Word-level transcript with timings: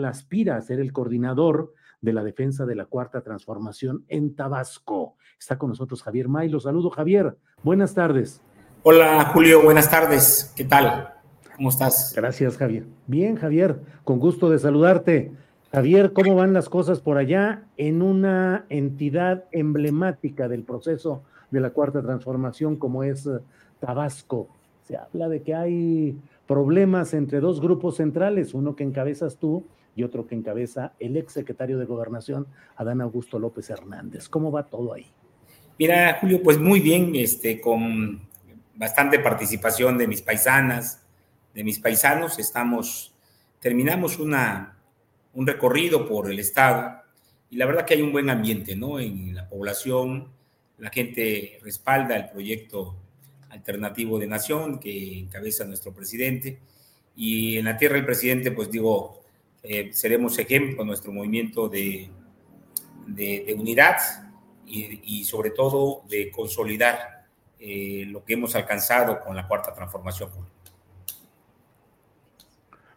Él 0.00 0.06
aspira 0.06 0.56
a 0.56 0.62
ser 0.62 0.80
el 0.80 0.94
coordinador 0.94 1.74
de 2.00 2.14
la 2.14 2.24
defensa 2.24 2.64
de 2.64 2.74
la 2.74 2.86
cuarta 2.86 3.20
transformación 3.20 4.06
en 4.08 4.34
Tabasco. 4.34 5.16
Está 5.38 5.58
con 5.58 5.68
nosotros 5.68 6.02
Javier 6.02 6.26
May. 6.26 6.48
Lo 6.48 6.58
saludo, 6.58 6.88
Javier. 6.88 7.36
Buenas 7.62 7.92
tardes. 7.94 8.40
Hola, 8.82 9.26
Julio. 9.34 9.62
Buenas 9.62 9.90
tardes. 9.90 10.54
¿Qué 10.56 10.64
tal? 10.64 11.10
¿Cómo 11.54 11.68
estás? 11.68 12.14
Gracias, 12.16 12.56
Javier. 12.56 12.86
Bien, 13.06 13.36
Javier. 13.36 13.82
Con 14.02 14.18
gusto 14.18 14.48
de 14.48 14.58
saludarte. 14.58 15.32
Javier, 15.70 16.14
¿cómo 16.14 16.34
van 16.34 16.54
las 16.54 16.70
cosas 16.70 17.00
por 17.00 17.18
allá 17.18 17.64
en 17.76 18.00
una 18.00 18.64
entidad 18.70 19.44
emblemática 19.52 20.48
del 20.48 20.64
proceso 20.64 21.24
de 21.50 21.60
la 21.60 21.70
cuarta 21.70 22.00
transformación 22.00 22.76
como 22.76 23.04
es 23.04 23.26
eh, 23.26 23.40
Tabasco? 23.80 24.48
Se 24.80 24.96
habla 24.96 25.28
de 25.28 25.42
que 25.42 25.54
hay 25.54 26.18
problemas 26.46 27.12
entre 27.12 27.40
dos 27.40 27.60
grupos 27.60 27.96
centrales, 27.96 28.54
uno 28.54 28.74
que 28.74 28.82
encabezas 28.82 29.36
tú 29.36 29.66
y 30.00 30.02
otro 30.02 30.26
que 30.26 30.34
encabeza 30.34 30.94
el 30.98 31.16
ex 31.18 31.34
secretario 31.34 31.78
de 31.78 31.84
Gobernación, 31.84 32.46
Adán 32.76 33.02
Augusto 33.02 33.38
López 33.38 33.68
Hernández. 33.68 34.30
¿Cómo 34.30 34.50
va 34.50 34.64
todo 34.64 34.94
ahí? 34.94 35.06
Mira, 35.78 36.16
Julio, 36.20 36.42
pues 36.42 36.58
muy 36.58 36.80
bien, 36.80 37.14
este, 37.14 37.60
con 37.60 38.26
bastante 38.74 39.18
participación 39.18 39.98
de 39.98 40.08
mis 40.08 40.22
paisanas, 40.22 41.02
de 41.54 41.64
mis 41.64 41.78
paisanos. 41.78 42.38
Estamos, 42.38 43.14
terminamos 43.60 44.18
una, 44.18 44.78
un 45.34 45.46
recorrido 45.46 46.08
por 46.08 46.30
el 46.30 46.38
estado 46.38 47.02
y 47.50 47.56
la 47.56 47.66
verdad 47.66 47.84
que 47.84 47.92
hay 47.92 48.00
un 48.00 48.12
buen 48.12 48.30
ambiente, 48.30 48.74
¿no? 48.74 48.98
En 48.98 49.34
la 49.34 49.46
población, 49.50 50.28
la 50.78 50.88
gente 50.88 51.58
respalda 51.62 52.16
el 52.16 52.30
proyecto 52.30 52.96
alternativo 53.50 54.18
de 54.18 54.28
nación 54.28 54.78
que 54.78 55.18
encabeza 55.18 55.66
nuestro 55.66 55.92
presidente 55.92 56.58
y 57.14 57.58
en 57.58 57.66
la 57.66 57.76
tierra 57.76 57.96
del 57.96 58.06
presidente, 58.06 58.50
pues 58.50 58.70
digo, 58.70 59.19
eh, 59.62 59.90
seremos 59.92 60.38
ejemplo 60.38 60.84
nuestro 60.84 61.12
movimiento 61.12 61.68
de, 61.68 62.10
unidad 63.56 63.96
y, 64.66 65.24
sobre 65.24 65.50
todo 65.50 66.02
de 66.08 66.30
consolidar 66.30 67.26
eh, 67.58 68.04
lo 68.06 68.24
que 68.24 68.34
hemos 68.34 68.54
alcanzado 68.54 69.20
con 69.20 69.36
la 69.36 69.46
cuarta 69.46 69.74
transformación. 69.74 70.30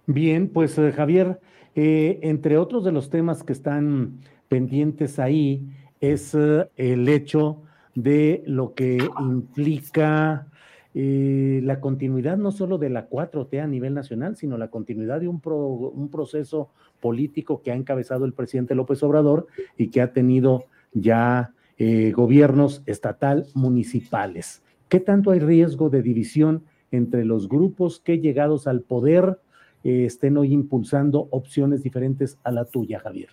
Bien, 0.05 0.47
pues 0.49 0.77
eh, 0.77 0.91
Javier, 0.91 1.39
entre 1.75 2.57
otros 2.57 2.83
de 2.83 2.91
los 2.91 3.09
temas 3.09 3.43
que 3.43 3.53
están 3.53 4.21
pendientes 4.47 5.17
ahí 5.17 5.67
es 5.99 6.35
el 6.35 7.09
hecho 7.09 7.63
de 7.95 8.43
lo 8.45 8.73
que 8.75 8.97
implica 9.19 10.47
eh, 10.95 11.61
la 11.63 11.79
continuidad 11.79 12.37
no 12.37 12.51
solo 12.51 12.77
de 12.77 12.89
la 12.89 13.09
4T 13.09 13.61
a 13.61 13.67
nivel 13.67 13.93
nacional, 13.93 14.35
sino 14.35 14.57
la 14.57 14.69
continuidad 14.69 15.19
de 15.19 15.27
un, 15.27 15.39
pro, 15.39 15.57
un 15.57 16.09
proceso 16.09 16.69
político 16.99 17.61
que 17.61 17.71
ha 17.71 17.75
encabezado 17.75 18.25
el 18.25 18.33
presidente 18.33 18.75
López 18.75 19.01
Obrador 19.01 19.47
y 19.77 19.89
que 19.89 20.01
ha 20.01 20.13
tenido 20.13 20.65
ya 20.93 21.53
eh, 21.77 22.11
gobiernos 22.11 22.83
estatal, 22.85 23.47
municipales. 23.55 24.61
¿Qué 24.87 24.99
tanto 24.99 25.31
hay 25.31 25.39
riesgo 25.39 25.89
de 25.89 26.03
división 26.03 26.63
entre 26.91 27.25
los 27.25 27.49
grupos 27.49 27.99
que 27.99 28.19
llegados 28.19 28.67
al 28.67 28.81
poder 28.81 29.39
eh, 29.83 30.05
estén 30.05 30.37
hoy 30.37 30.53
impulsando 30.53 31.27
opciones 31.31 31.81
diferentes 31.81 32.37
a 32.43 32.51
la 32.51 32.65
tuya, 32.65 32.99
Javier? 32.99 33.29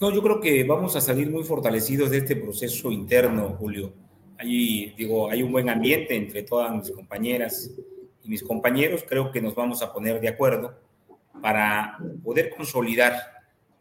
No, 0.00 0.10
yo 0.10 0.22
creo 0.22 0.40
que 0.40 0.64
vamos 0.64 0.96
a 0.96 1.02
salir 1.02 1.30
muy 1.30 1.44
fortalecidos 1.44 2.10
de 2.10 2.18
este 2.18 2.36
proceso 2.36 2.90
interno, 2.90 3.50
Julio. 3.50 3.92
Hay, 4.42 4.92
digo, 4.96 5.30
hay 5.30 5.42
un 5.42 5.52
buen 5.52 5.68
ambiente 5.68 6.16
entre 6.16 6.42
todas 6.42 6.72
mis 6.74 6.90
compañeras 6.90 7.70
y 8.24 8.28
mis 8.28 8.42
compañeros. 8.42 9.04
Creo 9.08 9.30
que 9.30 9.40
nos 9.40 9.54
vamos 9.54 9.82
a 9.82 9.92
poner 9.92 10.20
de 10.20 10.28
acuerdo 10.28 10.74
para 11.40 11.96
poder 12.24 12.50
consolidar 12.50 13.14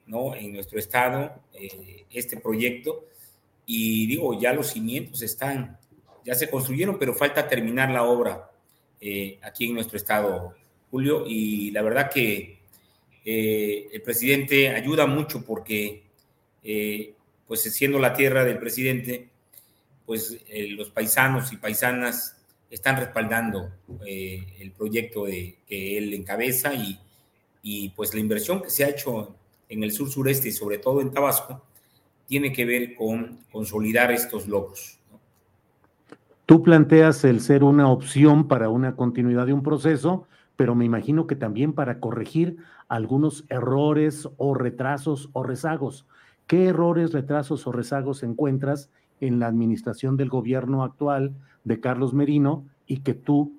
¿no? 0.06 0.36
en 0.36 0.54
nuestro 0.54 0.78
estado 0.78 1.34
eh, 1.54 2.06
este 2.12 2.38
proyecto. 2.38 3.06
Y 3.66 4.06
digo, 4.06 4.40
ya 4.40 4.54
los 4.54 4.68
cimientos 4.68 5.22
están, 5.24 5.80
ya 6.24 6.36
se 6.36 6.50
construyeron, 6.50 7.00
pero 7.00 7.14
falta 7.16 7.48
terminar 7.48 7.90
la 7.90 8.04
obra 8.04 8.52
eh, 9.00 9.40
aquí 9.42 9.66
en 9.66 9.74
nuestro 9.74 9.98
estado, 9.98 10.54
Julio. 10.92 11.24
Y 11.26 11.72
la 11.72 11.82
verdad 11.82 12.12
que 12.12 12.62
eh, 13.26 13.90
el 13.92 14.02
presidente 14.02 14.70
ayuda 14.70 15.06
mucho 15.06 15.44
porque, 15.44 16.04
eh, 16.64 17.14
pues 17.48 17.62
siendo 17.62 18.00
la 18.00 18.14
tierra 18.14 18.44
del 18.46 18.60
presidente, 18.60 19.30
pues 20.12 20.38
eh, 20.50 20.68
los 20.72 20.90
paisanos 20.90 21.54
y 21.54 21.56
paisanas 21.56 22.36
están 22.70 22.98
respaldando 22.98 23.72
eh, 24.06 24.58
el 24.60 24.74
proyecto 24.74 25.24
que 25.24 25.98
él 25.98 26.14
encabeza 26.14 26.74
y, 26.74 27.00
y, 27.64 27.88
pues 27.92 28.14
la 28.14 28.20
inversión 28.20 28.62
que 28.62 28.70
se 28.70 28.84
ha 28.84 28.90
hecho 28.90 29.34
en 29.70 29.84
el 29.84 29.94
sur 29.94 30.10
sureste 30.10 30.50
y 30.50 30.52
sobre 30.52 30.80
todo 30.80 31.00
en 31.00 31.12
Tabasco 31.12 31.64
tiene 32.28 32.52
que 32.52 32.66
ver 32.66 32.94
con 32.94 33.40
consolidar 33.54 34.12
estos 34.12 34.50
logros. 34.50 35.00
Tú 36.46 36.62
planteas 36.62 37.24
el 37.24 37.40
ser 37.40 37.64
una 37.64 37.90
opción 37.90 38.50
para 38.50 38.68
una 38.68 38.98
continuidad 38.98 39.46
de 39.46 39.54
un 39.54 39.64
proceso, 39.64 40.28
pero 40.58 40.76
me 40.76 40.84
imagino 40.84 41.26
que 41.26 41.38
también 41.38 41.72
para 41.72 42.02
corregir 42.02 42.58
algunos 42.90 43.46
errores 43.48 44.28
o 44.36 44.56
retrasos 44.56 45.30
o 45.32 45.42
rezagos. 45.42 46.06
¿Qué 46.48 46.66
errores, 46.66 47.14
retrasos 47.14 47.66
o 47.66 47.72
rezagos 47.72 48.24
encuentras 48.24 48.90
en 49.22 49.40
la 49.40 49.48
administración 49.48 50.18
del 50.18 50.30
gobierno 50.30 50.84
actual 50.84 51.34
de 51.64 51.80
Carlos 51.80 52.14
Merino 52.14 52.66
y 52.86 52.98
que 52.98 53.14
tú 53.14 53.58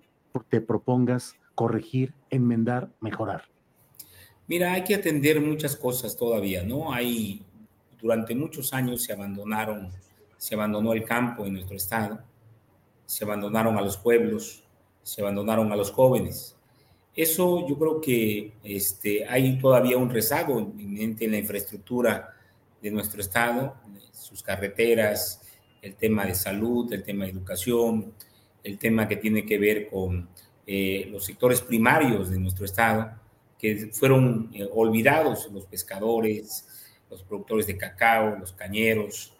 te 0.49 0.61
propongas 0.61 1.37
corregir, 1.55 2.13
enmendar, 2.31 2.91
mejorar? 3.01 3.45
Mira, 4.49 4.73
hay 4.73 4.85
que 4.85 4.95
atender 4.95 5.41
muchas 5.41 5.77
cosas 5.77 6.17
todavía, 6.17 6.63
¿no? 6.63 6.93
Hay, 6.93 7.43
durante 8.01 8.35
muchos 8.35 8.75
años 8.75 9.03
se 9.03 9.13
abandonaron, 9.13 9.91
se 10.37 10.55
abandonó 10.55 10.93
el 10.93 11.05
campo 11.05 11.47
en 11.47 11.55
nuestro 11.55 11.77
estado, 11.77 12.21
se 13.07 13.25
abandonaron 13.25 13.79
a 13.79 13.81
los 13.81 13.97
pueblos, 13.97 14.65
se 15.03 15.23
abandonaron 15.23 15.71
a 15.73 15.77
los 15.77 15.91
jóvenes. 15.91 16.57
Eso 17.15 17.67
yo 17.69 17.79
creo 17.79 18.01
que 18.01 18.55
este, 18.65 19.27
hay 19.29 19.59
todavía 19.59 19.99
un 19.99 20.11
rezago 20.11 20.59
en 20.59 21.17
la 21.31 21.39
infraestructura 21.39 22.35
de 22.81 22.91
nuestro 22.91 23.21
estado, 23.21 23.77
sus 24.13 24.43
carreteras, 24.43 25.42
el 25.83 25.97
tema 25.97 26.25
de 26.25 26.35
salud, 26.35 26.91
el 26.93 27.03
tema 27.03 27.25
de 27.25 27.33
educación, 27.33 28.15
el 28.63 28.79
tema 28.79 29.09
que 29.09 29.17
tiene 29.17 29.45
que 29.45 29.59
ver 29.59 29.91
con 29.91 30.29
eh, 30.67 31.09
los 31.11 31.25
sectores 31.25 31.61
primarios 31.61 32.31
de 32.31 32.39
nuestro 32.39 32.65
estado, 32.65 33.13
que 33.59 33.91
fueron 33.93 34.51
eh, 34.55 34.69
olvidados, 34.73 35.51
los 35.53 35.67
pescadores, 35.67 36.69
los 37.11 37.23
productores 37.25 37.67
de 37.67 37.77
cacao, 37.77 38.37
los 38.39 38.53
cañeros, 38.53 39.35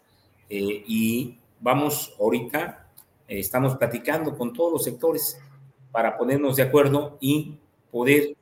eh, 0.49 0.83
y 0.85 1.39
vamos 1.61 2.13
ahorita, 2.19 2.89
estamos 3.27 3.77
platicando 3.77 4.37
con 4.37 4.51
todos 4.51 4.73
los 4.73 4.83
sectores 4.83 5.39
para 5.91 6.17
ponernos 6.17 6.57
de 6.57 6.63
acuerdo 6.63 7.17
y 7.21 7.57
poder 7.89 8.35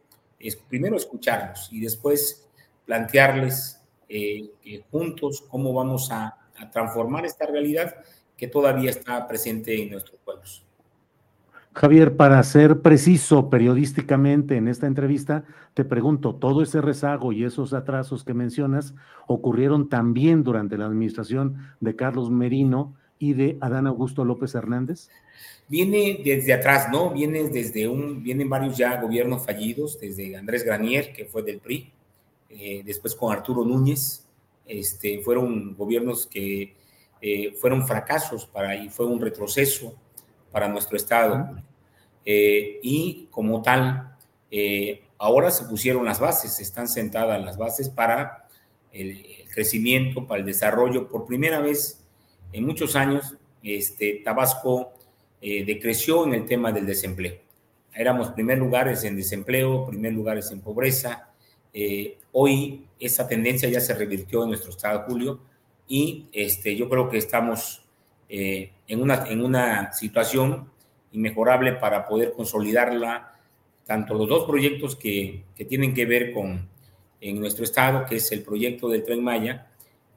primero 0.68 0.97
escucharlos 0.97 1.69
y 1.71 1.80
después 1.80 2.50
plantearles 2.86 3.80
juntos 4.89 5.44
cómo 5.47 5.71
vamos 5.71 6.12
a 6.12 6.41
transformar 6.69 7.25
esta 7.25 7.46
realidad 7.46 7.96
que 8.38 8.48
todavía 8.48 8.90
está 8.90 9.28
presente 9.28 9.81
en 9.81 9.92
nuestros 9.92 10.19
pueblos. 10.24 10.63
Javier, 11.74 12.18
para 12.18 12.44
ser 12.44 12.81
preciso 12.81 13.50
periodísticamente 13.50 14.58
en 14.58 14.68
esta 14.68 14.88
entrevista, 14.88 15.46
te 15.74 15.86
pregunto, 15.86 16.36
¿todo 16.36 16.62
ese 16.62 16.81
rezago 16.81 17.31
y 17.31 17.46
esos 17.46 17.74
atrasos 17.74 18.25
que 18.25 18.34
mencionas 18.34 18.94
ocurrieron 19.25 19.88
también 19.88 20.44
durante 20.44 20.78
la 20.78 20.86
administración 20.86 21.75
de 21.80 21.96
Carlos 21.96 22.30
Merino 22.30 22.98
y 23.19 23.34
de 23.34 23.57
Adán 23.62 23.88
Augusto 23.88 24.25
López 24.25 24.54
Hernández? 24.54 25.07
Viene 25.69 26.19
desde 26.25 26.52
atrás, 26.52 26.90
¿no? 26.92 27.12
Viene 27.12 27.48
desde 27.48 27.88
un, 27.88 28.22
vienen 28.22 28.50
varios 28.50 28.78
ya 28.78 29.00
gobiernos 29.00 29.46
fallidos, 29.46 29.98
desde 29.98 30.36
Andrés 30.36 30.66
Granier, 30.66 31.14
que 31.14 31.24
fue 31.24 31.42
del 31.42 31.60
PRI, 31.60 31.90
eh, 32.50 32.81
después 32.84 33.16
con 33.16 33.31
Arturo 33.31 33.64
Núñez, 33.64 34.28
este, 34.71 35.19
fueron 35.19 35.75
gobiernos 35.75 36.27
que 36.27 36.75
eh, 37.21 37.53
fueron 37.59 37.85
fracasos 37.85 38.45
para 38.45 38.75
y 38.75 38.89
fue 38.89 39.06
un 39.06 39.21
retroceso 39.21 39.95
para 40.51 40.68
nuestro 40.68 40.97
Estado. 40.97 41.62
Eh, 42.25 42.79
y 42.81 43.27
como 43.29 43.62
tal, 43.62 44.18
eh, 44.50 45.03
ahora 45.18 45.51
se 45.51 45.65
pusieron 45.65 46.06
las 46.06 46.19
bases, 46.19 46.59
están 46.59 46.88
sentadas 46.88 47.44
las 47.44 47.57
bases 47.57 47.89
para 47.89 48.47
el, 48.91 49.25
crecimiento, 49.53 50.25
para 50.25 50.39
el 50.39 50.45
desarrollo. 50.45 51.09
Por 51.09 51.25
primera 51.25 51.59
vez 51.59 52.03
en 52.53 52.65
muchos 52.65 52.95
años, 52.95 53.35
este, 53.62 54.21
Tabasco 54.23 54.94
decreció 55.41 56.23
en 56.25 56.35
el 56.35 56.45
tema 56.45 56.71
del 56.71 56.85
desempleo. 56.85 57.35
Éramos 57.95 58.29
primer 58.29 58.59
lugares 58.59 59.03
en 59.03 59.15
desempleo, 59.15 59.88
primer 59.88 60.13
lugares 60.13 60.51
en 60.51 60.62
pobreza. 60.62 61.31
Hoy 62.31 62.85
esa 63.00 63.27
tendencia 63.27 63.69
ya 63.69 63.79
se 63.79 63.94
revirtió 63.94 64.44
en 64.44 64.50
nuestro 64.50 64.71
estado, 64.71 65.03
Julio, 65.07 65.39
y 65.88 66.27
este, 66.31 66.75
yo 66.75 66.88
creo 66.88 67.09
que 67.09 67.18
estamos 67.18 67.81
eh, 68.29 68.71
en, 68.88 69.01
una, 69.01 69.27
en 69.27 69.44
una 69.44 69.91
situación 69.91 70.69
inmejorable 71.12 71.73
para 71.73 72.07
poder 72.07 72.31
consolidarla, 72.31 73.33
tanto 73.85 74.13
los 74.13 74.29
dos 74.29 74.45
proyectos 74.45 74.95
que, 74.95 75.44
que 75.56 75.65
tienen 75.65 75.94
que 75.94 76.06
ver 76.06 76.31
con 76.31 76.69
en 77.19 77.39
nuestro 77.39 77.63
estado, 77.63 78.06
que 78.06 78.15
es 78.15 78.31
el 78.31 78.41
proyecto 78.41 78.89
del 78.89 79.03
Tren 79.03 79.23
Maya 79.23 79.68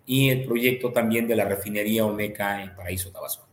y 0.07 0.31
el 0.31 0.45
proyecto 0.45 0.93
también 0.93 1.27
de 1.27 1.37
la 1.37 1.45
refinería 1.45 2.07
Olmeca 2.07 2.63
en 2.63 2.75
Paraíso 2.75 3.11
Tabasco. 3.11 3.44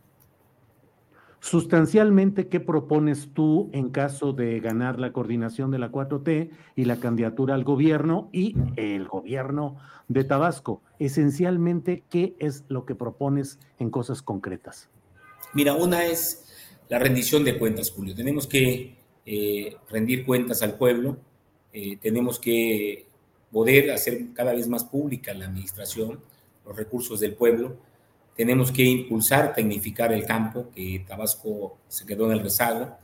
Sustancialmente, 1.42 2.46
¿qué 2.46 2.60
propones 2.60 3.30
tú 3.34 3.68
en 3.72 3.90
caso 3.90 4.32
de 4.32 4.60
ganar 4.60 5.00
la 5.00 5.12
coordinación 5.12 5.72
de 5.72 5.80
la 5.80 5.90
4T 5.90 6.50
y 6.76 6.84
la 6.84 7.00
candidatura 7.00 7.56
al 7.56 7.64
gobierno 7.64 8.30
y 8.32 8.54
el 8.76 9.08
gobierno 9.08 9.76
de 10.06 10.22
Tabasco? 10.22 10.82
Esencialmente, 11.00 12.04
¿qué 12.08 12.36
es 12.38 12.62
lo 12.68 12.86
que 12.86 12.94
propones 12.94 13.58
en 13.80 13.90
cosas 13.90 14.22
concretas? 14.22 14.88
Mira, 15.52 15.74
una 15.74 16.04
es 16.04 16.46
la 16.88 17.00
rendición 17.00 17.42
de 17.42 17.58
cuentas, 17.58 17.90
Julio. 17.90 18.14
Tenemos 18.14 18.46
que 18.46 18.94
eh, 19.26 19.76
rendir 19.90 20.24
cuentas 20.24 20.62
al 20.62 20.78
pueblo, 20.78 21.16
eh, 21.72 21.96
tenemos 22.00 22.38
que 22.38 23.06
poder 23.50 23.90
hacer 23.90 24.32
cada 24.32 24.52
vez 24.52 24.68
más 24.68 24.84
pública 24.84 25.34
la 25.34 25.46
administración, 25.46 26.20
los 26.64 26.76
recursos 26.76 27.18
del 27.18 27.34
pueblo 27.34 27.78
tenemos 28.36 28.72
que 28.72 28.82
impulsar, 28.82 29.54
tecnificar 29.54 30.12
el 30.12 30.24
campo, 30.24 30.70
que 30.74 31.04
Tabasco 31.06 31.78
se 31.88 32.06
quedó 32.06 32.26
en 32.26 32.32
el 32.32 32.40
rezago. 32.40 32.96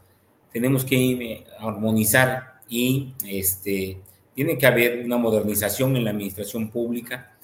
Tenemos 0.52 0.84
que 0.84 0.96
eh, 0.96 1.44
armonizar 1.58 2.60
y 2.68 3.12
este, 3.26 4.00
tiene 4.34 4.56
que 4.56 4.66
haber 4.66 5.04
una 5.04 5.18
modernización 5.18 5.96
en 5.96 6.04
la 6.04 6.10
administración 6.10 6.70
pública. 6.70 7.36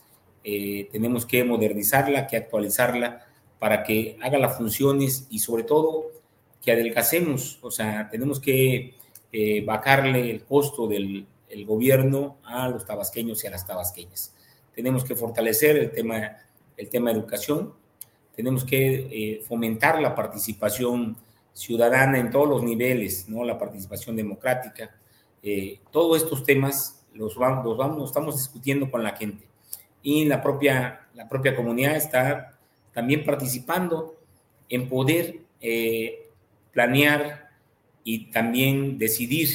Eh, 0.42 0.88
tenemos 0.92 1.26
que 1.26 1.44
modernizarla, 1.44 2.26
que 2.26 2.36
actualizarla 2.36 3.26
para 3.58 3.82
que 3.82 4.16
haga 4.22 4.38
las 4.38 4.56
funciones 4.56 5.26
y 5.30 5.38
sobre 5.38 5.64
todo 5.64 6.06
que 6.62 6.72
adelgacemos. 6.72 7.58
O 7.62 7.70
sea, 7.70 8.08
tenemos 8.10 8.40
que 8.40 8.94
eh, 9.32 9.64
bajarle 9.64 10.30
el 10.30 10.44
costo 10.44 10.86
del 10.86 11.26
el 11.54 11.64
gobierno 11.64 12.38
a 12.44 12.68
los 12.68 12.84
tabasqueños 12.84 13.42
y 13.44 13.46
a 13.46 13.50
las 13.50 13.66
tabasqueñas. 13.66 14.34
Tenemos 14.74 15.04
que 15.04 15.14
fortalecer 15.14 15.76
el 15.76 15.92
tema 15.92 16.36
el 16.76 16.88
tema 16.88 17.10
de 17.10 17.18
educación, 17.18 17.74
tenemos 18.34 18.64
que 18.64 19.08
eh, 19.10 19.42
fomentar 19.46 20.00
la 20.00 20.14
participación 20.14 21.16
ciudadana 21.52 22.18
en 22.18 22.30
todos 22.30 22.48
los 22.48 22.62
niveles, 22.62 23.28
¿no? 23.28 23.44
la 23.44 23.58
participación 23.58 24.16
democrática. 24.16 24.94
Eh, 25.42 25.80
todos 25.92 26.22
estos 26.22 26.44
temas 26.44 27.06
los 27.14 27.36
vamos, 27.36 28.08
estamos 28.08 28.36
discutiendo 28.36 28.90
con 28.90 29.04
la 29.04 29.16
gente 29.16 29.46
y 30.02 30.24
la 30.26 30.42
propia, 30.42 31.08
la 31.14 31.28
propia 31.28 31.56
comunidad 31.56 31.96
está 31.96 32.58
también 32.92 33.24
participando 33.24 34.16
en 34.68 34.88
poder 34.88 35.40
eh, 35.60 36.28
planear 36.72 37.50
y 38.02 38.30
también 38.30 38.98
decidir 38.98 39.48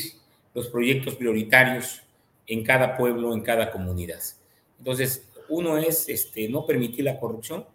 los 0.54 0.68
proyectos 0.68 1.16
prioritarios 1.16 2.02
en 2.48 2.64
cada 2.64 2.98
pueblo, 2.98 3.34
en 3.34 3.42
cada 3.42 3.72
comunidad. 3.72 4.20
Entonces, 4.80 5.29
uno 5.50 5.78
es 5.78 6.10
este, 6.10 6.48
no 6.50 6.66
permitir 6.66 7.06
la 7.06 7.20
corrupción, 7.20 7.66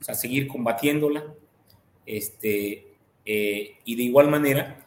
o 0.00 0.04
sea, 0.04 0.14
seguir 0.14 0.46
combatiéndola, 0.46 1.34
este, 2.06 2.86
eh, 3.24 3.76
y 3.84 3.96
de 3.96 4.02
igual 4.02 4.28
manera 4.28 4.86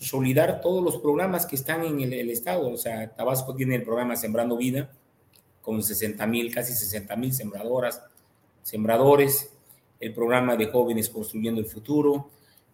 consolidar 0.00 0.62
todos 0.62 0.82
los 0.82 0.96
programas 0.96 1.44
que 1.44 1.56
están 1.56 1.84
en 1.84 2.00
el, 2.00 2.30
Estado. 2.30 2.70
O 2.70 2.76
sea, 2.78 3.14
Tabasco 3.14 3.54
tiene 3.54 3.74
el 3.74 3.82
programa 3.82 4.16
Sembrando 4.16 4.56
Vida, 4.56 4.90
con 5.60 5.82
60 5.82 6.26
mil, 6.26 6.54
casi 6.54 6.72
60 6.72 7.16
mil 7.16 7.34
sembradoras, 7.34 8.02
sembradores, 8.62 9.52
el 10.00 10.14
programa 10.14 10.56
de 10.56 10.66
jóvenes 10.66 11.10
construyendo 11.10 11.60
el 11.60 11.66
futuro, 11.66 12.30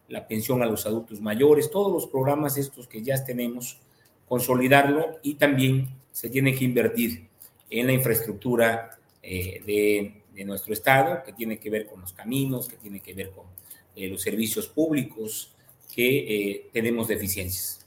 la 0.09 0.29
pensión 0.29 0.63
a 0.63 0.67
los 0.67 0.87
adultos 0.87 1.21
mayores, 1.21 1.71
todos 1.71 1.93
los 1.93 2.07
programas 2.07 2.57
estos 2.59 2.87
que 2.87 3.03
ya 3.03 3.25
tenemos, 3.25 3.81
consolidarlo 4.29 5.19
y 5.23 5.35
también 5.35 5.89
se 6.13 6.31
tiene 6.31 6.55
que 6.55 6.65
invertir 6.65 7.29
en 7.71 7.87
la 7.87 7.93
infraestructura 7.93 8.91
eh, 9.23 9.63
de, 9.67 10.45
nuestro 10.45 10.75
Estado, 10.75 11.23
que 11.25 11.33
tiene 11.33 11.59
que 11.59 11.71
ver 11.71 11.87
con 11.87 12.01
los 12.01 12.13
caminos, 12.13 12.69
que 12.69 12.77
tiene 12.77 13.01
que 13.01 13.15
ver 13.15 13.31
con 13.31 13.47
eh, 13.95 14.07
los 14.07 14.21
servicios 14.21 14.69
públicos, 14.69 15.55
que 15.95 16.19
eh, 16.19 16.71
tenemos 16.73 17.09
deficiencias. 17.09 17.87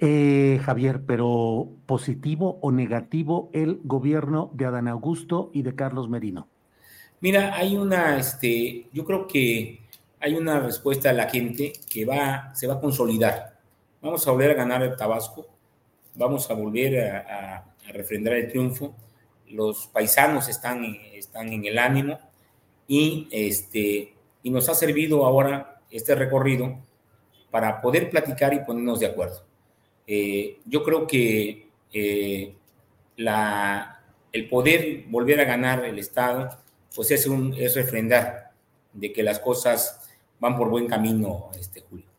Javier, 0.00 1.02
pero 1.06 1.68
positivo 1.84 2.58
o 2.62 2.72
negativo 2.72 3.50
el 3.52 3.80
gobierno 3.84 4.50
de 4.54 4.64
Adán 4.64 4.88
Augusto 4.88 5.50
y 5.52 5.60
de 5.60 5.74
Carlos 5.74 6.08
Merino. 6.08 6.48
Mira, 7.20 7.54
hay 7.54 7.76
una, 7.76 8.16
este, 8.16 8.86
yo 8.94 9.04
creo 9.04 9.28
que 9.28 9.80
hay 10.18 10.34
una 10.36 10.58
respuesta 10.58 11.10
a 11.10 11.12
la 11.12 11.28
gente 11.28 11.74
que 11.92 12.06
va, 12.06 12.54
se 12.54 12.66
va 12.66 12.74
a 12.74 12.80
consolidar. 12.80 13.58
Vamos 14.00 14.26
a 14.26 14.30
volver 14.30 14.52
a 14.52 14.54
ganar 14.54 14.82
el 14.82 14.96
Tabasco, 14.96 15.46
vamos 16.14 16.50
a 16.50 16.54
volver 16.54 16.98
a 16.98 17.69
refrendar 17.92 18.34
el 18.34 18.48
triunfo. 18.48 18.94
Los 19.48 19.86
paisanos 19.88 20.48
están, 20.48 20.84
están 21.12 21.52
en 21.52 21.64
el 21.64 21.78
ánimo 21.78 22.18
y 22.86 23.28
este, 23.30 24.14
y 24.42 24.50
nos 24.50 24.68
ha 24.68 24.74
servido 24.74 25.24
ahora 25.24 25.80
este 25.90 26.14
recorrido 26.14 26.78
para 27.50 27.80
poder 27.80 28.10
platicar 28.10 28.54
y 28.54 28.60
ponernos 28.60 29.00
de 29.00 29.06
acuerdo. 29.06 29.44
Eh, 30.06 30.58
yo 30.64 30.82
creo 30.82 31.06
que 31.06 31.68
eh, 31.92 32.54
la, 33.16 34.02
el 34.32 34.48
poder 34.48 35.04
volver 35.08 35.40
a 35.40 35.44
ganar 35.44 35.84
el 35.84 35.98
Estado, 35.98 36.58
pues 36.94 37.10
es, 37.10 37.26
un, 37.26 37.54
es 37.54 37.74
refrendar 37.74 38.52
de 38.92 39.12
que 39.12 39.22
las 39.22 39.38
cosas 39.38 40.08
van 40.38 40.56
por 40.56 40.68
buen 40.68 40.86
camino, 40.86 41.50
este 41.58 41.80
Julio. 41.82 42.09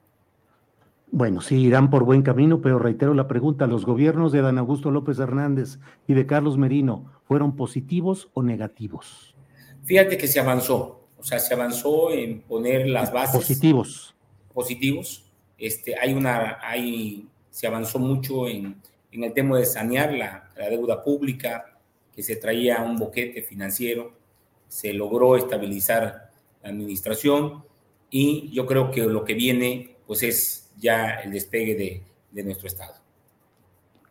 Bueno, 1.14 1.42
sí, 1.42 1.58
irán 1.58 1.90
por 1.90 2.06
buen 2.06 2.22
camino, 2.22 2.62
pero 2.62 2.80
reitero 2.80 3.14
la 3.14 3.28
pregunta, 3.28 3.68
¿los 3.68 3.86
gobiernos 3.86 4.32
de 4.32 4.42
Dan 4.42 4.58
Augusto 4.58 4.92
López 4.92 5.20
Hernández 5.20 5.78
y 6.08 6.14
de 6.14 6.26
Carlos 6.26 6.58
Merino 6.58 7.12
fueron 7.26 7.58
positivos 7.58 8.30
o 8.34 8.44
negativos? 8.44 9.36
Fíjate 9.84 10.18
que 10.18 10.28
se 10.28 10.40
avanzó, 10.40 11.08
o 11.18 11.24
sea, 11.24 11.40
se 11.40 11.54
avanzó 11.54 12.12
en 12.12 12.42
poner 12.42 12.88
las 12.88 13.12
bases. 13.12 13.36
Positivos. 13.36 14.16
Positivos. 14.54 15.30
Este, 15.58 16.00
hay 16.00 16.14
una, 16.14 16.60
hay, 16.62 17.28
se 17.50 17.68
avanzó 17.68 18.00
mucho 18.00 18.48
en, 18.48 18.82
en 19.12 19.24
el 19.26 19.34
tema 19.34 19.58
de 19.58 19.66
sanear 19.66 20.14
la, 20.14 20.50
la 20.56 20.70
deuda 20.70 21.04
pública, 21.04 21.78
que 22.16 22.24
se 22.24 22.38
traía 22.38 22.82
un 22.82 22.98
boquete 22.98 23.42
financiero, 23.42 24.14
se 24.70 24.94
logró 24.94 25.36
estabilizar 25.36 26.32
la 26.64 26.70
administración 26.70 27.66
y 28.10 28.50
yo 28.52 28.66
creo 28.66 28.92
que 28.92 29.02
lo 29.02 29.26
que 29.26 29.34
viene 29.34 29.98
pues 30.08 30.24
es 30.24 30.61
ya 30.78 31.22
el 31.22 31.32
despegue 31.32 31.76
de, 31.76 32.02
de 32.32 32.44
nuestro 32.44 32.68
Estado. 32.68 32.94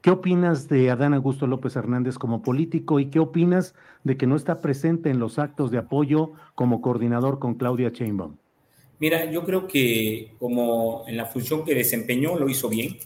¿Qué 0.02 0.10
opinas 0.10 0.68
de 0.68 0.90
Adán 0.90 1.12
Augusto 1.12 1.46
López 1.46 1.76
Hernández 1.76 2.16
como 2.16 2.40
político 2.40 3.00
y 3.00 3.10
qué 3.10 3.18
opinas 3.18 3.74
de 4.02 4.16
que 4.16 4.26
no 4.26 4.34
está 4.34 4.60
presente 4.60 5.10
en 5.10 5.18
los 5.18 5.38
actos 5.38 5.70
de 5.70 5.76
apoyo 5.76 6.32
como 6.54 6.80
coordinador 6.80 7.38
con 7.38 7.54
Claudia 7.54 7.90
Sheinbaum? 7.90 8.36
Mira, 8.98 9.30
yo 9.30 9.44
creo 9.44 9.66
que 9.66 10.34
como 10.38 11.04
en 11.06 11.18
la 11.18 11.26
función 11.26 11.64
que 11.64 11.74
desempeñó 11.74 12.38
lo 12.38 12.48
hizo 12.48 12.68
bien. 12.70 12.96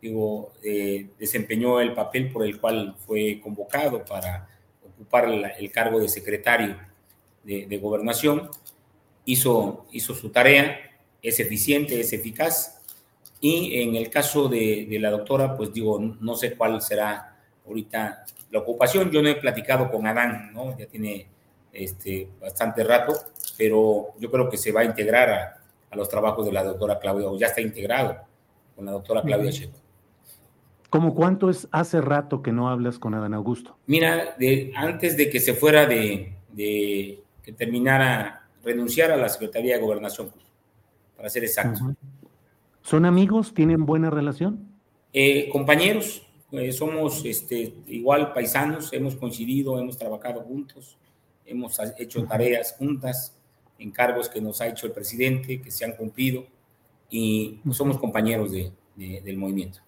Digo, 0.00 0.52
eh, 0.62 1.08
desempeñó 1.18 1.80
el 1.80 1.94
papel 1.94 2.30
por 2.30 2.44
el 2.44 2.60
cual 2.60 2.94
fue 2.98 3.40
convocado 3.42 4.04
para 4.04 4.48
ocupar 4.84 5.28
la, 5.28 5.48
el 5.48 5.72
cargo 5.72 5.98
de 5.98 6.08
secretario 6.08 6.76
de, 7.42 7.66
de 7.66 7.78
gobernación. 7.78 8.50
Hizo, 9.24 9.86
hizo 9.90 10.14
su 10.14 10.30
tarea, 10.30 10.76
es 11.24 11.40
eficiente, 11.40 11.98
es 11.98 12.12
eficaz. 12.12 12.80
Y 13.40 13.80
en 13.80 13.96
el 13.96 14.10
caso 14.10 14.48
de, 14.48 14.86
de, 14.88 14.98
la 15.00 15.10
doctora, 15.10 15.56
pues 15.56 15.72
digo, 15.72 15.98
no 15.98 16.36
sé 16.36 16.54
cuál 16.54 16.80
será 16.80 17.36
ahorita 17.66 18.24
la 18.50 18.58
ocupación. 18.60 19.10
Yo 19.10 19.22
no 19.22 19.28
he 19.28 19.34
platicado 19.34 19.90
con 19.90 20.06
Adán, 20.06 20.52
¿no? 20.52 20.78
Ya 20.78 20.86
tiene 20.86 21.26
este, 21.72 22.28
bastante 22.40 22.84
rato, 22.84 23.14
pero 23.58 24.14
yo 24.18 24.30
creo 24.30 24.48
que 24.48 24.56
se 24.56 24.70
va 24.70 24.82
a 24.82 24.84
integrar 24.84 25.30
a, 25.30 25.60
a 25.90 25.96
los 25.96 26.08
trabajos 26.08 26.46
de 26.46 26.52
la 26.52 26.62
doctora 26.62 26.98
Claudia, 26.98 27.28
o 27.28 27.38
ya 27.38 27.48
está 27.48 27.60
integrado 27.60 28.18
con 28.76 28.84
la 28.84 28.92
doctora 28.92 29.22
Claudia. 29.22 29.50
Sheinbaum. 29.50 29.82
¿Cómo 30.90 31.14
cuánto 31.14 31.50
es 31.50 31.66
hace 31.72 32.00
rato 32.00 32.40
que 32.40 32.52
no 32.52 32.68
hablas 32.68 33.00
con 33.00 33.14
Adán 33.14 33.34
Augusto? 33.34 33.76
Mira, 33.86 34.36
de, 34.38 34.72
antes 34.76 35.16
de 35.16 35.28
que 35.28 35.40
se 35.40 35.54
fuera 35.54 35.86
de, 35.86 36.34
de 36.52 37.20
que 37.42 37.52
terminara, 37.52 38.46
renunciar 38.62 39.10
a 39.10 39.16
la 39.16 39.28
Secretaría 39.28 39.74
de 39.74 39.82
Gobernación, 39.82 40.30
para 41.16 41.28
ser 41.28 41.44
exacto. 41.44 41.84
Uh 41.84 41.88
-huh. 41.88 41.96
¿Son 42.82 43.04
amigos? 43.04 43.54
¿Tienen 43.54 43.86
buena 43.86 44.10
relación? 44.10 44.68
Eh, 45.12 45.48
compañeros, 45.50 46.26
eh, 46.52 46.72
somos 46.72 47.24
este, 47.24 47.74
igual 47.86 48.32
paisanos, 48.32 48.92
hemos 48.92 49.16
coincidido, 49.16 49.78
hemos 49.78 49.96
trabajado 49.96 50.40
juntos, 50.42 50.98
hemos 51.46 51.78
hecho 51.98 52.24
tareas 52.24 52.74
juntas, 52.78 53.36
encargos 53.78 54.28
que 54.28 54.40
nos 54.40 54.60
ha 54.60 54.68
hecho 54.68 54.86
el 54.86 54.92
presidente, 54.92 55.60
que 55.60 55.70
se 55.70 55.84
han 55.84 55.92
cumplido, 55.92 56.46
y 57.10 57.60
pues, 57.64 57.76
somos 57.76 57.98
compañeros 57.98 58.52
de, 58.52 58.72
de, 58.96 59.20
del 59.22 59.36
movimiento. 59.36 59.80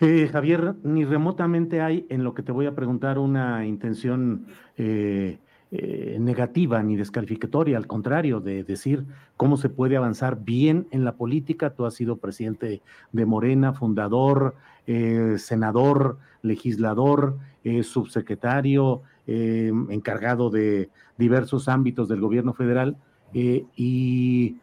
Eh, 0.00 0.28
Javier, 0.30 0.74
ni 0.82 1.04
remotamente 1.04 1.80
hay 1.80 2.06
en 2.10 2.24
lo 2.24 2.34
que 2.34 2.42
te 2.42 2.52
voy 2.52 2.66
a 2.66 2.74
preguntar 2.74 3.18
una 3.18 3.64
intención 3.64 4.46
eh, 4.76 5.38
eh, 5.76 6.18
negativa 6.20 6.80
ni 6.84 6.94
descalificatoria, 6.94 7.76
al 7.76 7.88
contrario, 7.88 8.38
de 8.38 8.62
decir 8.62 9.06
cómo 9.36 9.56
se 9.56 9.68
puede 9.68 9.96
avanzar 9.96 10.38
bien 10.44 10.86
en 10.92 11.04
la 11.04 11.16
política. 11.16 11.70
Tú 11.70 11.84
has 11.84 11.94
sido 11.94 12.18
presidente 12.18 12.80
de 13.10 13.26
Morena, 13.26 13.72
fundador, 13.72 14.54
eh, 14.86 15.34
senador, 15.36 16.18
legislador, 16.42 17.38
eh, 17.64 17.82
subsecretario, 17.82 19.02
encargado 19.26 20.48
de 20.48 20.90
diversos 21.18 21.66
ámbitos 21.66 22.08
del 22.08 22.20
gobierno 22.20 22.52
federal 22.52 22.96
y 23.32 24.58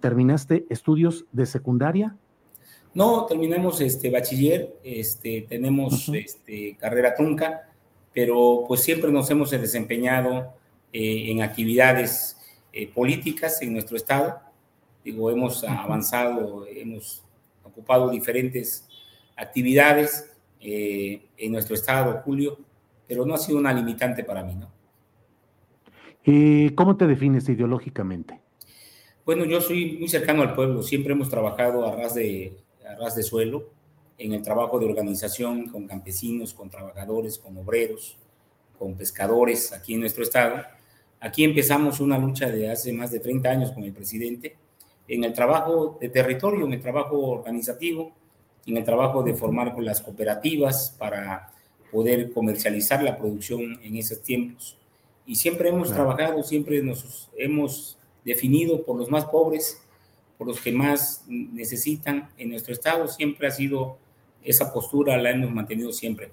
terminaste 0.00 0.64
estudios 0.70 1.26
de 1.30 1.46
secundaria. 1.46 2.16
No, 2.94 3.26
terminamos 3.26 3.80
este 3.82 4.10
bachiller, 4.10 4.74
este, 4.82 5.46
tenemos 5.48 6.08
uh 6.08 6.12
-huh. 6.14 6.24
este, 6.24 6.76
carrera 6.80 7.14
trunca, 7.14 7.67
pero 8.12 8.64
pues 8.66 8.80
siempre 8.80 9.12
nos 9.12 9.30
hemos 9.30 9.50
desempeñado 9.50 10.54
eh, 10.92 11.30
en 11.30 11.42
actividades 11.42 12.36
eh, 12.72 12.88
políticas 12.88 13.60
en 13.62 13.72
nuestro 13.72 13.96
estado. 13.96 14.40
Digo, 15.04 15.30
hemos 15.30 15.64
avanzado, 15.64 16.66
hemos 16.66 17.22
ocupado 17.62 18.10
diferentes 18.10 18.88
actividades 19.36 20.32
eh, 20.60 21.28
en 21.36 21.52
nuestro 21.52 21.74
estado, 21.74 22.22
Julio, 22.24 22.58
pero 23.06 23.24
no 23.24 23.34
ha 23.34 23.38
sido 23.38 23.58
una 23.58 23.72
limitante 23.72 24.24
para 24.24 24.42
mí, 24.42 24.54
¿no? 24.54 24.70
¿Cómo 26.74 26.96
te 26.96 27.06
defines 27.06 27.48
ideológicamente? 27.48 28.38
Bueno, 29.24 29.46
yo 29.46 29.62
soy 29.62 29.96
muy 29.98 30.08
cercano 30.08 30.42
al 30.42 30.54
pueblo, 30.54 30.82
siempre 30.82 31.14
hemos 31.14 31.30
trabajado 31.30 31.86
a 31.86 31.96
ras 31.96 32.14
de, 32.14 32.54
a 32.86 32.96
ras 32.96 33.14
de 33.14 33.22
suelo, 33.22 33.70
en 34.18 34.32
el 34.32 34.42
trabajo 34.42 34.78
de 34.78 34.86
organización 34.86 35.68
con 35.68 35.86
campesinos, 35.86 36.52
con 36.52 36.68
trabajadores, 36.68 37.38
con 37.38 37.56
obreros, 37.56 38.18
con 38.78 38.94
pescadores 38.94 39.72
aquí 39.72 39.94
en 39.94 40.00
nuestro 40.00 40.24
estado. 40.24 40.62
Aquí 41.20 41.44
empezamos 41.44 42.00
una 42.00 42.18
lucha 42.18 42.50
de 42.50 42.70
hace 42.70 42.92
más 42.92 43.10
de 43.10 43.20
30 43.20 43.48
años 43.48 43.72
con 43.72 43.84
el 43.84 43.92
presidente 43.92 44.56
en 45.08 45.24
el 45.24 45.32
trabajo 45.32 45.96
de 46.00 46.10
territorio, 46.10 46.66
en 46.66 46.74
el 46.74 46.82
trabajo 46.82 47.18
organizativo, 47.18 48.12
en 48.66 48.76
el 48.76 48.84
trabajo 48.84 49.22
de 49.22 49.34
formar 49.34 49.74
con 49.74 49.84
las 49.84 50.02
cooperativas 50.02 50.94
para 50.98 51.50
poder 51.90 52.30
comercializar 52.32 53.02
la 53.02 53.16
producción 53.16 53.80
en 53.82 53.96
esos 53.96 54.22
tiempos. 54.22 54.76
Y 55.26 55.36
siempre 55.36 55.70
hemos 55.70 55.88
claro. 55.88 56.14
trabajado, 56.14 56.42
siempre 56.42 56.82
nos 56.82 57.30
hemos 57.36 57.98
definido 58.24 58.84
por 58.84 58.96
los 58.96 59.10
más 59.10 59.24
pobres, 59.24 59.80
por 60.36 60.46
los 60.46 60.60
que 60.60 60.72
más 60.72 61.24
necesitan 61.26 62.30
en 62.36 62.50
nuestro 62.50 62.74
estado. 62.74 63.08
Siempre 63.08 63.48
ha 63.48 63.50
sido 63.50 63.98
esa 64.42 64.72
postura, 64.72 65.16
la 65.16 65.30
hemos 65.30 65.50
mantenido 65.50 65.92
siempre. 65.92 66.30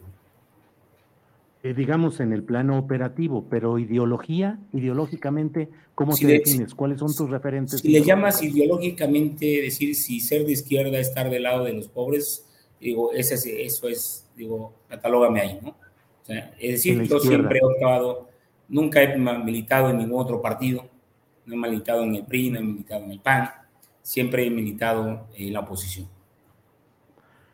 Eh, 1.66 1.74
digamos 1.74 2.20
en 2.20 2.32
el 2.32 2.44
plano 2.44 2.78
operativo, 2.78 3.48
pero 3.50 3.80
ideología, 3.80 4.60
ideológicamente, 4.72 5.68
¿cómo 5.96 6.14
si 6.14 6.26
te 6.26 6.34
de, 6.34 6.38
defines? 6.38 6.76
¿Cuáles 6.76 7.00
son 7.00 7.16
tus 7.16 7.28
referentes? 7.28 7.80
Si 7.80 7.90
le 7.90 8.04
llamas 8.04 8.44
ideológicamente, 8.44 9.64
decir 9.64 9.96
si 9.96 10.20
ser 10.20 10.46
de 10.46 10.52
izquierda, 10.52 11.00
estar 11.00 11.28
del 11.28 11.42
lado 11.42 11.64
de 11.64 11.74
los 11.74 11.88
pobres, 11.88 12.46
digo, 12.80 13.12
ese, 13.14 13.66
eso 13.66 13.88
es, 13.88 14.30
digo, 14.36 14.76
catalógame 14.88 15.42
ahí, 15.42 15.60
¿no? 15.60 15.70
O 15.70 16.26
sea, 16.26 16.54
es 16.60 16.74
decir, 16.74 16.98
yo 16.98 17.18
izquierda. 17.18 17.28
siempre 17.28 17.60
he 17.60 17.66
optado, 17.66 18.30
nunca 18.68 19.02
he 19.02 19.18
militado 19.18 19.90
en 19.90 19.98
ningún 19.98 20.22
otro 20.22 20.44
partido, 20.44 20.88
no 21.48 21.56
he 21.56 21.58
militado 21.58 22.04
en 22.04 22.14
el 22.14 22.26
PRI, 22.26 22.52
no 22.52 22.60
he 22.60 22.64
militado 22.64 23.06
en 23.06 23.12
el 23.12 23.20
PAN, 23.20 23.50
siempre 24.04 24.46
he 24.46 24.52
militado 24.52 25.28
en 25.36 25.52
la 25.52 25.62
oposición. 25.62 26.08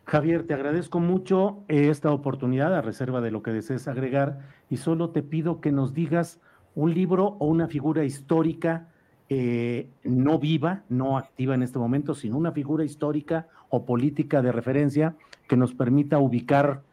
Javier, 0.06 0.46
te 0.46 0.54
agradezco 0.54 1.00
mucho 1.00 1.64
esta 1.68 2.12
oportunidad 2.12 2.76
a 2.76 2.82
reserva 2.82 3.22
de 3.22 3.32
lo 3.32 3.44
que 3.44 3.52
desees 3.52 3.88
agregar 3.88 4.40
y 4.70 4.78
solo 4.78 5.12
te 5.12 5.22
pido 5.22 5.62
que 5.62 5.72
nos 5.72 5.94
digas 5.94 6.40
un 6.76 6.94
libro 6.94 7.38
o 7.40 7.46
una 7.46 7.68
figura 7.68 8.04
histórica 8.04 8.88
eh, 9.30 9.88
no 10.04 10.40
viva, 10.40 10.84
no 10.90 11.18
activa 11.18 11.56
en 11.56 11.64
este 11.64 11.80
momento, 11.80 12.14
sino 12.16 12.38
una 12.38 12.52
figura 12.52 12.84
histórica 12.84 13.48
o 13.70 13.86
política 13.86 14.42
de 14.42 14.52
referencia 14.52 15.16
que 15.48 15.56
nos 15.56 15.74
permita 15.74 16.20
ubicar 16.20 16.84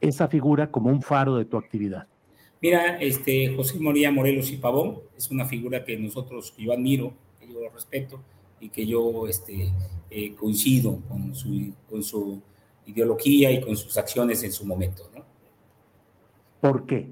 esa 0.00 0.28
figura 0.28 0.70
como 0.70 0.88
un 0.88 1.02
faro 1.02 1.36
de 1.36 1.44
tu 1.44 1.58
actividad. 1.58 2.06
Mira, 2.62 2.96
este 2.98 3.54
José 3.54 3.78
María 3.80 4.10
Morelos 4.10 4.50
y 4.50 4.56
Pavón 4.56 5.00
es 5.16 5.30
una 5.30 5.44
figura 5.44 5.84
que 5.84 5.98
nosotros, 5.98 6.54
yo 6.56 6.72
admiro, 6.72 7.12
que 7.38 7.52
yo 7.52 7.58
respeto 7.74 8.20
y 8.60 8.68
que 8.68 8.86
yo 8.86 9.26
este, 9.26 9.72
eh, 10.10 10.34
coincido 10.34 10.98
con 11.08 11.34
su 11.34 12.40
ideología 12.86 13.50
y 13.50 13.60
con 13.60 13.76
sus 13.76 13.96
acciones 13.96 14.42
en 14.42 14.52
su 14.52 14.64
momento. 14.66 15.10
¿no? 15.14 15.24
¿Por 16.60 16.86
qué? 16.86 17.08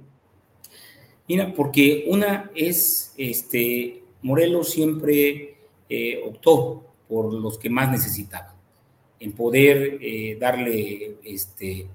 Mira, 1.28 1.52
porque 1.54 2.06
una 2.08 2.50
es, 2.54 3.14
este, 3.16 4.02
Morelos 4.22 4.70
siempre 4.70 5.56
eh, 5.88 6.22
optó 6.26 6.84
por 7.08 7.32
los 7.32 7.58
que 7.58 7.70
más 7.70 7.90
necesitaban, 7.90 8.54
en 9.18 9.32
poder 9.32 9.98
eh, 10.00 10.36
darle, 10.40 11.16
este, 11.24 11.86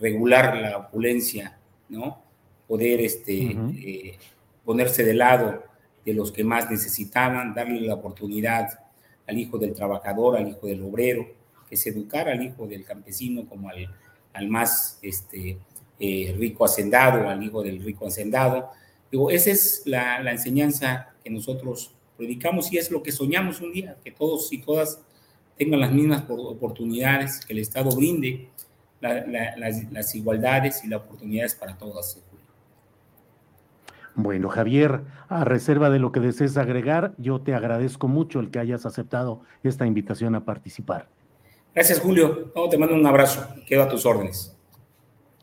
regular 0.00 0.56
la 0.56 0.78
opulencia, 0.78 1.58
¿no? 1.88 2.22
Poder 2.66 3.00
este, 3.00 3.46
uh 3.46 3.58
-huh. 3.58 3.84
eh, 3.84 4.18
ponerse 4.64 5.04
de 5.04 5.14
lado 5.14 5.62
de 6.04 6.14
los 6.14 6.32
que 6.32 6.44
más 6.44 6.70
necesitaban, 6.70 7.54
darle 7.54 7.80
la 7.80 7.94
oportunidad 7.94 8.68
al 9.26 9.38
hijo 9.38 9.58
del 9.58 9.74
trabajador, 9.74 10.36
al 10.36 10.48
hijo 10.48 10.66
del 10.66 10.82
obrero, 10.82 11.26
que 11.70 11.76
se 11.76 11.90
educara 11.90 12.32
al 12.32 12.42
hijo 12.42 12.66
del 12.66 12.84
campesino 12.84 13.48
como 13.48 13.70
al, 13.70 13.88
al 14.34 14.48
más 14.48 14.98
este, 15.00 15.56
eh, 16.00 16.34
rico 16.36 16.64
hacendado, 16.64 17.28
al 17.28 17.42
hijo 17.42 17.62
del 17.62 17.82
rico 17.82 18.08
hacendado. 18.08 18.70
Digo, 19.10 19.30
esa 19.30 19.50
es 19.50 19.82
la, 19.86 20.20
la, 20.20 20.32
enseñanza 20.32 21.14
que 21.22 21.30
nosotros 21.30 21.94
predicamos 22.16 22.72
y 22.72 22.78
es 22.78 22.90
lo 22.90 23.02
que 23.02 23.12
soñamos 23.12 23.60
un 23.60 23.72
día, 23.72 23.96
que 24.04 24.10
todos 24.10 24.52
y 24.52 24.58
todas 24.58 25.00
tengan 25.56 25.80
las 25.80 25.92
mismas 25.92 26.24
oportunidades, 26.28 27.44
que 27.44 27.52
el 27.52 27.60
Estado 27.60 27.94
brinde 27.94 28.48
la, 29.00 29.26
las, 29.26 29.92
las, 29.92 30.14
igualdades 30.14 30.84
y 30.84 30.88
las 30.88 31.00
oportunidades 31.00 31.54
para 31.54 31.76
todas. 31.76 32.18
Bueno, 34.14 34.48
Javier, 34.48 35.02
a 35.28 35.44
reserva 35.44 35.88
de 35.90 35.98
lo 35.98 36.12
que 36.12 36.20
desees 36.20 36.56
agregar, 36.56 37.14
yo 37.18 37.40
te 37.40 37.54
agradezco 37.54 38.08
mucho 38.08 38.40
el 38.40 38.50
que 38.50 38.58
hayas 38.58 38.84
aceptado 38.86 39.42
esta 39.62 39.86
invitación 39.86 40.34
a 40.34 40.44
participar. 40.44 41.08
Gracias, 41.74 42.00
Julio. 42.00 42.52
te 42.70 42.78
mando 42.78 42.94
un 42.94 43.06
abrazo. 43.06 43.46
Quedo 43.66 43.82
a 43.84 43.88
tus 43.88 44.04
órdenes. 44.04 44.56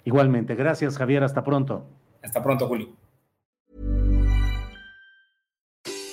Igualmente. 0.03 0.55
Gracias, 0.55 0.97
Javier. 0.97 1.23
Hasta 1.23 1.43
pronto. 1.43 1.85
Hasta 2.23 2.41
pronto, 2.41 2.67
Julio. 2.67 2.87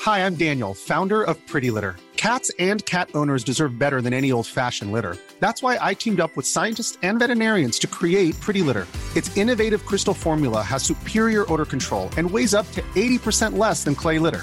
Hi, 0.03 0.27
I'm 0.27 0.35
Daniel, 0.35 0.75
founder 0.75 1.23
of 1.23 1.39
Pretty 1.47 1.71
Litter. 1.71 1.97
Cats 2.17 2.51
and 2.59 2.85
cat 2.85 3.09
owners 3.15 3.45
deserve 3.45 3.79
better 3.79 4.01
than 4.03 4.13
any 4.13 4.33
old-fashioned 4.33 4.93
litter. 4.93 5.17
That's 5.41 5.63
why 5.63 5.79
I 5.81 5.95
teamed 5.95 6.21
up 6.21 6.37
with 6.37 6.47
scientists 6.47 6.99
and 7.03 7.19
veterinarians 7.19 7.79
to 7.81 7.87
create 7.87 8.39
Pretty 8.41 8.63
Litter. 8.63 8.87
Its 9.15 9.35
innovative 9.37 9.85
crystal 9.87 10.15
formula 10.15 10.63
has 10.63 10.83
superior 10.83 11.51
odor 11.53 11.65
control 11.65 12.11
and 12.17 12.31
weighs 12.31 12.55
up 12.55 12.71
to 12.73 12.83
80% 12.95 13.57
less 13.59 13.85
than 13.85 13.95
clay 13.95 14.19
litter. 14.19 14.43